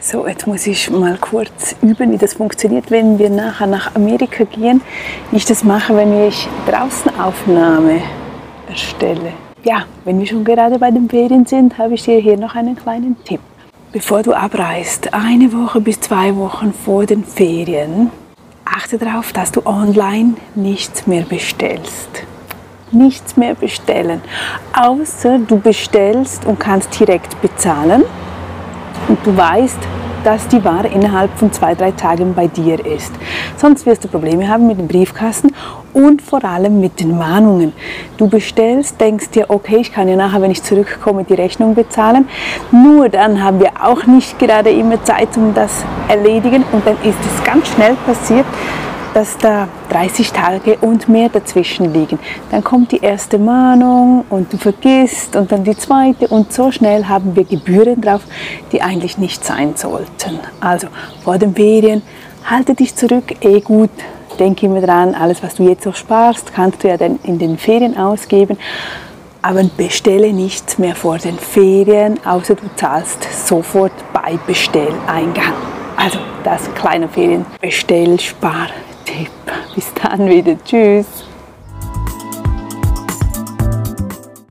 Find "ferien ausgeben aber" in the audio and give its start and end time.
67.58-69.62